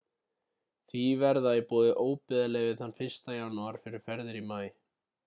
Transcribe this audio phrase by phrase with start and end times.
[0.93, 3.37] því verða í boði óbyggðaleyfi þann 1.
[3.37, 4.65] janúar fyrir ferðir í maí